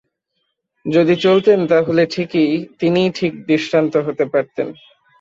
যদি 0.85 1.13
চলতেন 1.15 1.59
তা 1.67 1.77
হলে 1.81 2.03
তিনিই 2.79 3.09
ঠিক 3.15 3.33
দৃষ্টান্ত 3.45 3.93
হতে 3.97 4.25
পারতেন। 4.25 4.67